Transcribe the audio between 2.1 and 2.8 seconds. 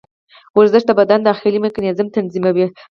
تنظیموي.